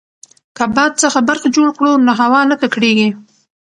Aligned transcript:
که 0.57 0.63
باد 0.75 0.93
څخه 1.03 1.19
برق 1.27 1.43
جوړ 1.55 1.67
کړو 1.77 1.91
نو 2.05 2.11
هوا 2.21 2.41
نه 2.49 2.55
ککړیږي. 2.61 3.09